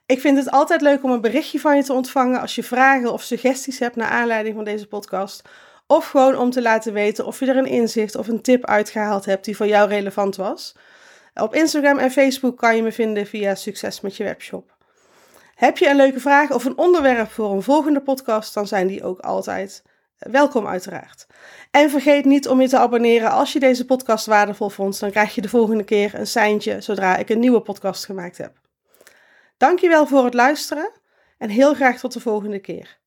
Ik 0.05 0.19
vind 0.19 0.37
het 0.37 0.51
altijd 0.51 0.81
leuk 0.81 1.03
om 1.03 1.11
een 1.11 1.21
berichtje 1.21 1.59
van 1.59 1.75
je 1.75 1.83
te 1.83 1.93
ontvangen 1.93 2.41
als 2.41 2.55
je 2.55 2.63
vragen 2.63 3.13
of 3.13 3.21
suggesties 3.21 3.79
hebt 3.79 3.95
naar 3.95 4.09
aanleiding 4.09 4.55
van 4.55 4.63
deze 4.63 4.87
podcast. 4.87 5.41
Of 5.87 6.07
gewoon 6.07 6.37
om 6.37 6.49
te 6.49 6.61
laten 6.61 6.93
weten 6.93 7.25
of 7.25 7.39
je 7.39 7.45
er 7.45 7.57
een 7.57 7.65
inzicht 7.65 8.15
of 8.15 8.27
een 8.27 8.41
tip 8.41 8.65
uitgehaald 8.65 9.25
hebt 9.25 9.45
die 9.45 9.55
voor 9.55 9.67
jou 9.67 9.89
relevant 9.89 10.35
was. 10.35 10.75
Op 11.33 11.55
Instagram 11.55 11.97
en 11.97 12.11
Facebook 12.11 12.57
kan 12.57 12.75
je 12.75 12.83
me 12.83 12.91
vinden 12.91 13.27
via 13.27 13.55
Succes 13.55 14.01
met 14.01 14.17
je 14.17 14.23
webshop. 14.23 14.75
Heb 15.55 15.77
je 15.77 15.89
een 15.89 15.95
leuke 15.95 16.19
vraag 16.19 16.51
of 16.51 16.65
een 16.65 16.77
onderwerp 16.77 17.31
voor 17.31 17.51
een 17.51 17.63
volgende 17.63 18.01
podcast, 18.01 18.53
dan 18.53 18.67
zijn 18.67 18.87
die 18.87 19.03
ook 19.03 19.19
altijd 19.19 19.83
welkom 20.29 20.67
uiteraard. 20.67 21.27
En 21.71 21.89
vergeet 21.89 22.25
niet 22.25 22.47
om 22.47 22.61
je 22.61 22.67
te 22.67 22.77
abonneren 22.77 23.31
als 23.31 23.53
je 23.53 23.59
deze 23.59 23.85
podcast 23.85 24.25
waardevol 24.25 24.69
vond. 24.69 24.99
Dan 24.99 25.11
krijg 25.11 25.35
je 25.35 25.41
de 25.41 25.49
volgende 25.49 25.83
keer 25.83 26.13
een 26.13 26.27
seintje 26.27 26.81
zodra 26.81 27.17
ik 27.17 27.29
een 27.29 27.39
nieuwe 27.39 27.61
podcast 27.61 28.05
gemaakt 28.05 28.37
heb. 28.37 28.59
Dankjewel 29.57 30.07
voor 30.07 30.23
het 30.23 30.33
luisteren 30.33 30.91
en 31.37 31.49
heel 31.49 31.73
graag 31.73 31.99
tot 31.99 32.13
de 32.13 32.19
volgende 32.19 32.59
keer. 32.59 33.00